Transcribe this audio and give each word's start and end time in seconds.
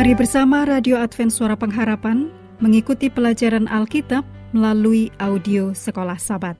Mari 0.00 0.16
bersama 0.16 0.64
Radio 0.64 0.96
Advent 0.96 1.28
Suara 1.28 1.60
Pengharapan 1.60 2.32
mengikuti 2.56 3.12
pelajaran 3.12 3.68
Alkitab 3.68 4.24
melalui 4.56 5.12
audio 5.20 5.76
Sekolah 5.76 6.16
Sabat. 6.16 6.56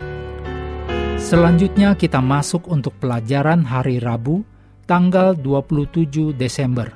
Selanjutnya 1.17 1.97
kita 1.97 2.21
masuk 2.21 2.69
untuk 2.69 2.93
pelajaran 3.01 3.65
hari 3.65 3.97
Rabu, 3.97 4.45
tanggal 4.85 5.33
27 5.33 6.37
Desember. 6.37 6.93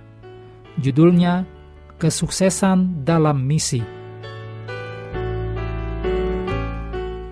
Judulnya 0.77 1.49
Kesuksesan 1.97 3.09
dalam 3.09 3.41
Misi. 3.41 3.81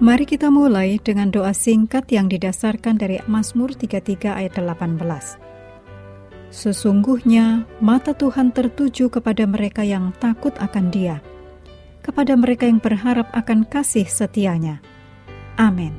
Mari 0.01 0.25
kita 0.25 0.49
mulai 0.49 0.97
dengan 0.97 1.29
doa 1.29 1.53
singkat 1.53 2.09
yang 2.09 2.33
didasarkan 2.33 2.97
dari 2.97 3.21
Mazmur 3.29 3.77
33 3.77 4.41
ayat 4.41 4.57
18. 4.57 5.52
Sesungguhnya 6.53 7.65
mata 7.81 8.13
Tuhan 8.13 8.53
tertuju 8.53 9.09
kepada 9.09 9.49
mereka 9.49 9.81
yang 9.89 10.13
takut 10.21 10.53
akan 10.61 10.93
Dia, 10.93 11.25
kepada 12.05 12.37
mereka 12.37 12.69
yang 12.69 12.77
berharap 12.77 13.33
akan 13.33 13.65
kasih 13.65 14.05
setianya. 14.05 14.85
Amin. 15.57 15.97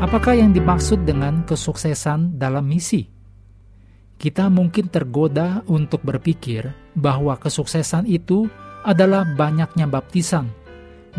Apakah 0.00 0.32
yang 0.32 0.56
dimaksud 0.56 1.04
dengan 1.04 1.44
kesuksesan 1.44 2.40
dalam 2.40 2.64
misi? 2.64 3.04
Kita 4.16 4.48
mungkin 4.48 4.88
tergoda 4.88 5.60
untuk 5.68 6.00
berpikir 6.00 6.72
bahwa 6.96 7.36
kesuksesan 7.36 8.08
itu 8.08 8.48
adalah 8.80 9.28
banyaknya 9.28 9.84
baptisan, 9.84 10.48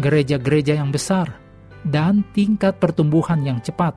gereja-gereja 0.02 0.82
yang 0.82 0.90
besar, 0.90 1.45
dan 1.86 2.26
tingkat 2.34 2.82
pertumbuhan 2.82 3.46
yang 3.46 3.62
cepat. 3.62 3.94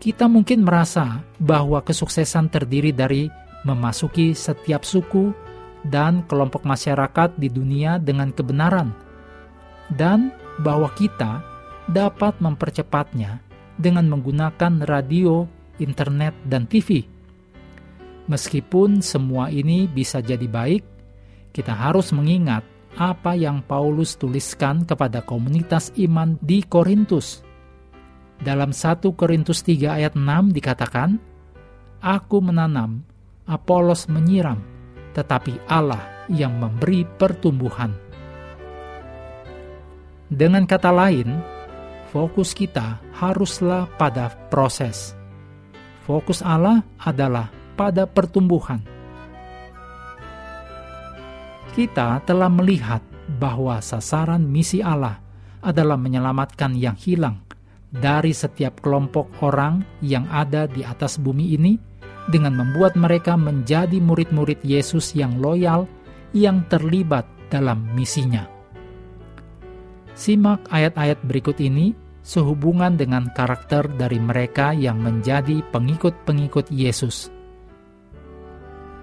Kita 0.00 0.28
mungkin 0.28 0.64
merasa 0.64 1.20
bahwa 1.36 1.84
kesuksesan 1.84 2.48
terdiri 2.48 2.92
dari 2.92 3.28
memasuki 3.64 4.32
setiap 4.36 4.84
suku 4.84 5.32
dan 5.84 6.24
kelompok 6.24 6.64
masyarakat 6.64 7.36
di 7.36 7.48
dunia 7.52 8.00
dengan 8.00 8.32
kebenaran, 8.32 8.92
dan 9.92 10.32
bahwa 10.60 10.88
kita 10.96 11.44
dapat 11.88 12.40
mempercepatnya 12.40 13.40
dengan 13.76 14.08
menggunakan 14.08 14.80
radio, 14.88 15.44
internet, 15.76 16.32
dan 16.48 16.64
TV. 16.64 17.04
Meskipun 18.24 19.04
semua 19.04 19.52
ini 19.52 19.84
bisa 19.84 20.24
jadi 20.24 20.48
baik, 20.48 20.82
kita 21.52 21.76
harus 21.76 22.08
mengingat 22.16 22.64
apa 22.94 23.34
yang 23.34 23.62
Paulus 23.66 24.14
tuliskan 24.14 24.86
kepada 24.86 25.22
komunitas 25.22 25.90
iman 25.98 26.38
di 26.38 26.62
Korintus. 26.62 27.42
Dalam 28.38 28.70
1 28.70 29.02
Korintus 29.14 29.66
3 29.66 29.98
ayat 29.98 30.14
6 30.14 30.54
dikatakan, 30.54 31.18
Aku 32.02 32.38
menanam, 32.38 33.02
Apolos 33.44 34.06
menyiram, 34.06 34.62
tetapi 35.12 35.58
Allah 35.68 36.00
yang 36.30 36.56
memberi 36.56 37.04
pertumbuhan. 37.04 37.92
Dengan 40.30 40.64
kata 40.64 40.90
lain, 40.90 41.28
fokus 42.08 42.56
kita 42.56 43.02
haruslah 43.12 43.90
pada 44.00 44.32
proses. 44.48 45.12
Fokus 46.08 46.40
Allah 46.40 46.84
adalah 47.00 47.48
pada 47.74 48.04
pertumbuhan 48.08 48.93
kita 51.74 52.22
telah 52.22 52.46
melihat 52.46 53.02
bahwa 53.42 53.82
sasaran 53.82 54.46
misi 54.46 54.78
Allah 54.78 55.18
adalah 55.58 55.98
menyelamatkan 55.98 56.78
yang 56.78 56.94
hilang 56.94 57.42
dari 57.90 58.30
setiap 58.30 58.78
kelompok 58.78 59.30
orang 59.42 59.82
yang 59.98 60.26
ada 60.30 60.70
di 60.70 60.86
atas 60.86 61.18
bumi 61.18 61.58
ini 61.58 61.74
dengan 62.30 62.54
membuat 62.54 62.94
mereka 62.94 63.34
menjadi 63.34 63.98
murid-murid 63.98 64.62
Yesus 64.62 65.12
yang 65.18 65.42
loyal 65.42 65.90
yang 66.30 66.62
terlibat 66.70 67.26
dalam 67.50 67.84
misinya. 67.94 68.46
Simak 70.14 70.70
ayat-ayat 70.70 71.22
berikut 71.26 71.58
ini 71.58 71.94
sehubungan 72.22 72.94
dengan 72.94 73.28
karakter 73.34 73.90
dari 73.98 74.22
mereka 74.22 74.70
yang 74.72 75.02
menjadi 75.02 75.60
pengikut-pengikut 75.74 76.70
Yesus. 76.70 77.28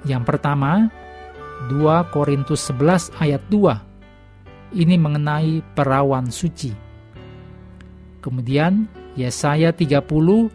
Yang 0.07 0.23
pertama, 0.25 0.89
2 1.69 2.13
Korintus 2.15 2.65
11 2.73 3.13
ayat 3.21 3.43
2. 3.51 4.79
Ini 4.81 4.95
mengenai 4.95 5.61
perawan 5.75 6.31
suci. 6.31 6.73
Kemudian 8.23 8.87
Yesaya 9.19 9.75
30 9.75 10.01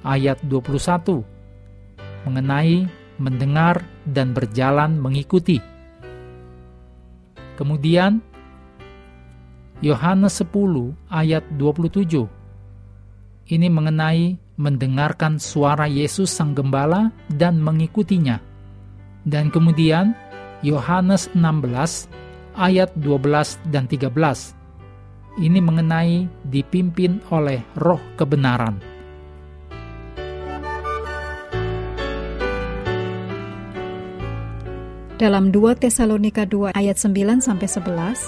ayat 0.00 0.41
21 0.49 1.21
mengenai 2.25 2.89
mendengar 3.21 3.84
dan 4.09 4.33
berjalan 4.33 4.97
mengikuti. 4.97 5.61
Kemudian 7.55 8.25
Yohanes 9.84 10.41
10 10.41 10.97
ayat 11.12 11.44
27. 11.61 12.27
Ini 13.47 13.69
mengenai 13.71 14.41
mendengarkan 14.56 15.37
suara 15.37 15.84
Yesus 15.84 16.33
Sang 16.33 16.56
Gembala 16.56 17.12
dan 17.28 17.61
mengikutinya. 17.61 18.41
Dan 19.27 19.53
kemudian 19.53 20.17
Yohanes 20.66 21.31
16 21.31 22.10
ayat 22.59 22.91
12 22.99 23.71
dan 23.71 23.87
13. 23.87 24.10
Ini 25.38 25.62
mengenai 25.62 26.27
dipimpin 26.43 27.22
oleh 27.31 27.62
roh 27.78 28.03
kebenaran. 28.19 28.82
Dalam 35.16 35.49
2 35.55 35.81
Tesalonika 35.81 36.44
2 36.44 36.75
ayat 36.75 36.99
9 36.99 37.41
sampai 37.41 37.69
11, 37.71 38.26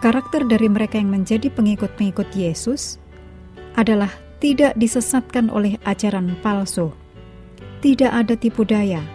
karakter 0.00 0.48
dari 0.48 0.72
mereka 0.72 0.96
yang 0.98 1.12
menjadi 1.12 1.52
pengikut-pengikut 1.52 2.32
Yesus 2.34 2.98
adalah 3.78 4.10
tidak 4.42 4.74
disesatkan 4.74 5.54
oleh 5.54 5.78
ajaran 5.86 6.34
palsu, 6.42 6.90
tidak 7.78 8.10
ada 8.10 8.34
tipu 8.34 8.66
daya, 8.66 9.06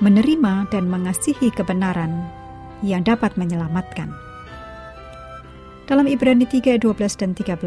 menerima 0.00 0.66
dan 0.72 0.88
mengasihi 0.88 1.52
kebenaran 1.52 2.24
yang 2.80 3.04
dapat 3.04 3.36
menyelamatkan. 3.36 4.08
Dalam 5.84 6.08
Ibrani 6.08 6.48
3, 6.48 6.80
12 6.80 7.20
dan 7.20 7.36
13. 7.36 7.60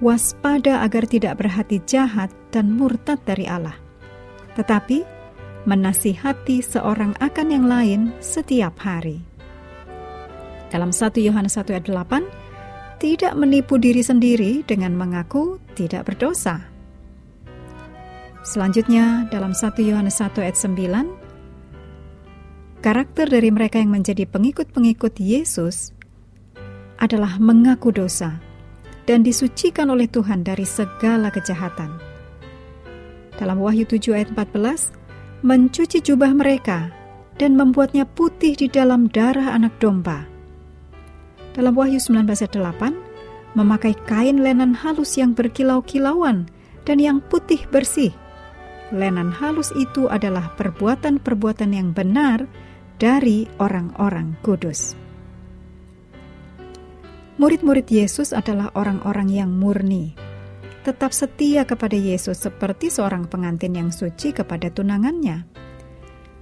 Waspada 0.00 0.84
agar 0.84 1.04
tidak 1.04 1.40
berhati 1.40 1.80
jahat 1.84 2.32
dan 2.52 2.72
murtad 2.72 3.20
dari 3.24 3.44
Allah, 3.44 3.76
tetapi 4.56 5.04
menasihati 5.68 6.64
seorang 6.64 7.12
akan 7.20 7.46
yang 7.52 7.68
lain 7.68 8.00
setiap 8.20 8.80
hari. 8.80 9.20
Dalam 10.72 10.92
1 10.92 11.20
Yohanes 11.20 11.56
1 11.56 11.76
ayat 11.76 11.86
8, 11.88 12.24
tidak 13.00 13.32
menipu 13.36 13.76
diri 13.76 14.00
sendiri 14.04 14.64
dengan 14.64 14.96
mengaku 14.96 15.60
tidak 15.76 16.08
berdosa 16.08 16.69
Selanjutnya 18.40 19.28
dalam 19.28 19.52
1 19.52 19.84
Yohanes 19.84 20.16
1 20.16 20.40
ayat 20.40 20.56
9, 20.56 22.80
karakter 22.80 23.28
dari 23.28 23.52
mereka 23.52 23.76
yang 23.76 23.92
menjadi 23.92 24.24
pengikut-pengikut 24.24 25.20
Yesus 25.20 25.92
adalah 26.96 27.36
mengaku 27.36 27.92
dosa 27.92 28.40
dan 29.04 29.20
disucikan 29.20 29.92
oleh 29.92 30.08
Tuhan 30.08 30.40
dari 30.40 30.64
segala 30.64 31.28
kejahatan. 31.28 32.00
Dalam 33.36 33.60
Wahyu 33.60 33.84
7 33.84 34.16
ayat 34.16 34.32
14, 34.32 34.88
mencuci 35.44 36.00
jubah 36.00 36.32
mereka 36.32 36.88
dan 37.36 37.60
membuatnya 37.60 38.08
putih 38.08 38.56
di 38.56 38.72
dalam 38.72 39.12
darah 39.12 39.52
anak 39.52 39.76
domba. 39.84 40.24
Dalam 41.52 41.76
Wahyu 41.76 42.00
19 42.00 42.24
ayat 42.24 42.56
8, 42.56 42.96
memakai 43.52 43.92
kain 44.08 44.40
lenan 44.40 44.72
halus 44.72 45.20
yang 45.20 45.36
berkilau-kilauan 45.36 46.48
dan 46.88 46.96
yang 46.96 47.20
putih 47.28 47.60
bersih 47.68 48.16
lenan 48.90 49.30
halus 49.30 49.70
itu 49.78 50.10
adalah 50.10 50.54
perbuatan-perbuatan 50.58 51.70
yang 51.74 51.94
benar 51.94 52.46
dari 52.98 53.46
orang-orang 53.62 54.36
kudus. 54.42 54.98
Murid-murid 57.40 57.88
Yesus 57.88 58.36
adalah 58.36 58.68
orang-orang 58.76 59.32
yang 59.32 59.50
murni, 59.56 60.12
tetap 60.84 61.16
setia 61.16 61.64
kepada 61.64 61.96
Yesus 61.96 62.36
seperti 62.36 62.92
seorang 62.92 63.24
pengantin 63.32 63.72
yang 63.72 63.88
suci 63.88 64.36
kepada 64.36 64.68
tunangannya. 64.68 65.48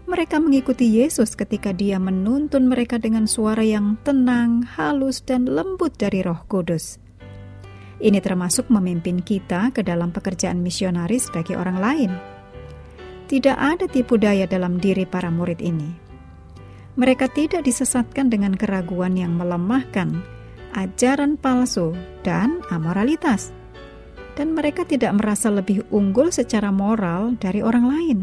Mereka 0.09 0.41
mengikuti 0.41 0.99
Yesus 0.99 1.37
ketika 1.37 1.71
Dia 1.71 2.01
menuntun 2.01 2.67
mereka 2.67 2.97
dengan 2.99 3.29
suara 3.29 3.61
yang 3.63 4.01
tenang, 4.03 4.65
halus, 4.65 5.21
dan 5.23 5.47
lembut 5.47 5.95
dari 6.01 6.25
Roh 6.25 6.43
Kudus. 6.49 6.99
Ini 7.99 8.19
termasuk 8.23 8.67
memimpin 8.73 9.21
kita 9.21 9.71
ke 9.71 9.85
dalam 9.85 10.11
pekerjaan 10.11 10.65
misionaris 10.65 11.29
bagi 11.35 11.55
orang 11.55 11.79
lain. 11.79 12.38
Tidak 13.29 13.57
ada 13.61 13.85
tipu 13.85 14.17
daya 14.17 14.49
dalam 14.49 14.81
diri 14.81 15.05
para 15.05 15.29
murid 15.29 15.61
ini. 15.61 15.93
Mereka 16.97 17.29
tidak 17.31 17.69
disesatkan 17.69 18.33
dengan 18.33 18.57
keraguan 18.57 19.15
yang 19.15 19.37
melemahkan, 19.37 20.25
ajaran 20.73 21.37
palsu, 21.37 21.93
dan 22.25 22.65
amoralitas. 22.73 23.53
dan 24.39 24.55
mereka 24.55 24.87
tidak 24.87 25.19
merasa 25.19 25.51
lebih 25.51 25.83
unggul 25.91 26.31
secara 26.31 26.71
moral 26.71 27.35
dari 27.43 27.59
orang 27.59 27.91
lain. 27.91 28.19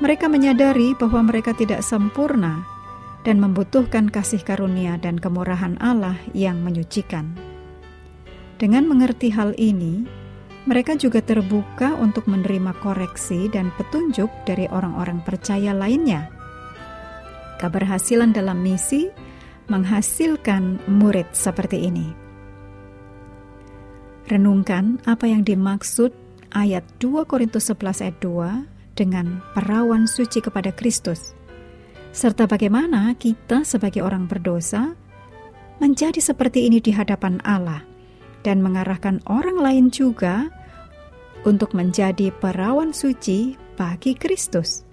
Mereka 0.00 0.32
menyadari 0.32 0.96
bahwa 0.96 1.28
mereka 1.28 1.52
tidak 1.52 1.84
sempurna 1.84 2.64
dan 3.28 3.36
membutuhkan 3.36 4.08
kasih 4.08 4.40
karunia 4.40 4.96
dan 4.96 5.20
kemurahan 5.20 5.76
Allah 5.76 6.16
yang 6.32 6.64
menyucikan. 6.64 7.36
Dengan 8.56 8.88
mengerti 8.88 9.28
hal 9.28 9.52
ini, 9.60 10.08
mereka 10.64 10.96
juga 10.96 11.20
terbuka 11.20 11.92
untuk 12.00 12.24
menerima 12.24 12.72
koreksi 12.80 13.52
dan 13.52 13.68
petunjuk 13.76 14.32
dari 14.48 14.64
orang-orang 14.72 15.20
percaya 15.20 15.76
lainnya. 15.76 16.32
Keberhasilan 17.60 18.32
dalam 18.32 18.64
misi 18.64 19.12
menghasilkan 19.68 20.80
murid 20.88 21.28
seperti 21.36 21.88
ini. 21.88 22.08
Renungkan 24.24 25.04
apa 25.04 25.28
yang 25.28 25.44
dimaksud 25.44 26.16
ayat 26.56 26.84
2 26.96 27.28
Korintus 27.28 27.68
11 27.68 28.08
ayat 28.08 28.16
2 28.24 28.96
dengan 28.96 29.44
perawan 29.52 30.08
suci 30.08 30.40
kepada 30.40 30.72
Kristus. 30.72 31.36
Serta 32.14 32.48
bagaimana 32.48 33.12
kita 33.20 33.68
sebagai 33.68 34.00
orang 34.00 34.24
berdosa 34.24 34.96
menjadi 35.82 36.24
seperti 36.24 36.64
ini 36.70 36.80
di 36.80 36.94
hadapan 36.94 37.42
Allah 37.44 37.93
dan 38.44 38.60
mengarahkan 38.60 39.24
orang 39.26 39.56
lain 39.56 39.86
juga 39.88 40.52
untuk 41.48 41.72
menjadi 41.72 42.28
perawan 42.30 42.92
suci 42.92 43.56
bagi 43.74 44.12
Kristus. 44.14 44.84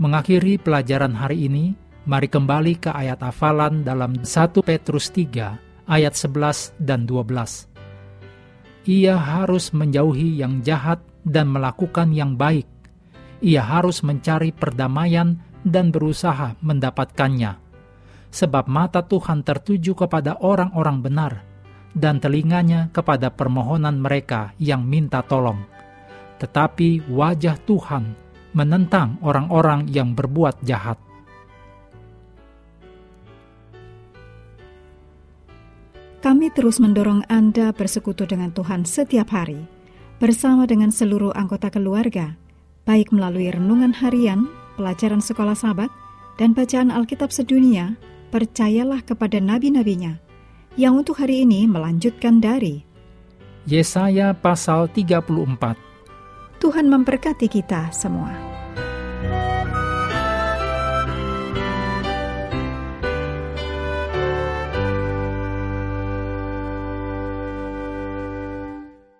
Mengakhiri 0.00 0.56
pelajaran 0.56 1.12
hari 1.12 1.44
ini, 1.44 1.76
mari 2.08 2.24
kembali 2.24 2.80
ke 2.80 2.88
ayat 2.88 3.20
hafalan 3.20 3.84
dalam 3.84 4.16
1 4.24 4.24
Petrus 4.64 5.12
3 5.12 5.60
ayat 5.84 6.16
11 6.16 6.72
dan 6.80 7.04
12. 7.04 7.68
Ia 8.88 9.12
harus 9.20 9.76
menjauhi 9.76 10.40
yang 10.40 10.64
jahat 10.64 11.04
dan 11.28 11.52
melakukan 11.52 12.16
yang 12.16 12.32
baik. 12.40 12.64
Ia 13.40 13.64
harus 13.64 14.04
mencari 14.04 14.52
perdamaian 14.52 15.40
dan 15.64 15.88
berusaha 15.88 16.60
mendapatkannya. 16.60 17.56
Sebab 18.30 18.68
mata 18.68 19.00
Tuhan 19.02 19.42
tertuju 19.42 19.96
kepada 19.96 20.38
orang-orang 20.38 21.00
benar, 21.00 21.32
dan 21.96 22.22
telinganya 22.22 22.92
kepada 22.94 23.32
permohonan 23.32 23.98
mereka 23.98 24.54
yang 24.60 24.86
minta 24.86 25.24
tolong. 25.24 25.58
Tetapi 26.38 27.10
wajah 27.10 27.58
Tuhan 27.66 28.14
menentang 28.54 29.18
orang-orang 29.24 29.90
yang 29.90 30.14
berbuat 30.14 30.62
jahat. 30.62 31.00
Kami 36.20 36.52
terus 36.52 36.76
mendorong 36.76 37.24
Anda 37.32 37.72
bersekutu 37.72 38.28
dengan 38.28 38.52
Tuhan 38.52 38.84
setiap 38.84 39.32
hari, 39.32 39.64
bersama 40.20 40.68
dengan 40.68 40.92
seluruh 40.92 41.32
anggota 41.32 41.72
keluarga, 41.72 42.36
baik 42.84 43.12
melalui 43.12 43.50
renungan 43.52 43.92
harian, 43.96 44.48
pelajaran 44.76 45.20
sekolah 45.20 45.56
sahabat, 45.56 45.92
dan 46.40 46.56
bacaan 46.56 46.88
Alkitab 46.88 47.28
sedunia, 47.32 47.98
percayalah 48.32 49.04
kepada 49.04 49.42
nabi-nabinya, 49.42 50.16
yang 50.78 50.96
untuk 50.96 51.20
hari 51.20 51.44
ini 51.44 51.66
melanjutkan 51.66 52.40
dari 52.40 52.86
Yesaya 53.68 54.32
pasal 54.32 54.88
34 54.88 55.76
Tuhan 56.60 56.86
memberkati 56.88 57.48
kita 57.48 57.92
semua. 57.92 58.32